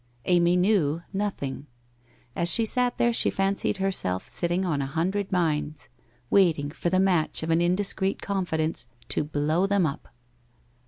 [0.25, 1.67] Amy knew nothing.
[2.35, 5.89] As she sat there she fancied herself sitting on a hundred mines,
[6.31, 10.07] waiting for the match of an indiscreet confidence to blow thrm up.